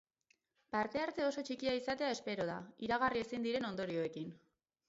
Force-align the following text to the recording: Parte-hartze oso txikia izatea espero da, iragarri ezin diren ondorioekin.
Parte-hartze 0.75 1.25
oso 1.27 1.43
txikia 1.49 1.75
izatea 1.81 2.09
espero 2.15 2.47
da, 2.51 2.57
iragarri 2.89 3.25
ezin 3.27 3.47
diren 3.49 3.73
ondorioekin. 3.73 4.35